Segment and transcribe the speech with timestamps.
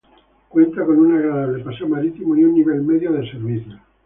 [0.49, 3.79] Cuenta con un agradable paseo marítimo y un nivel medio de servicios.